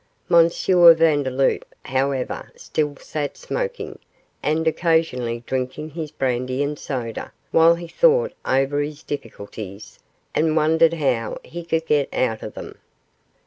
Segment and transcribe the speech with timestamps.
[0.31, 0.49] M.
[0.49, 3.99] Vandeloup, however, still sat smoking,
[4.41, 9.99] and occasionally drinking his brandy and soda, while he thought over his difficulties,
[10.33, 12.79] and wondered how he could get out of them.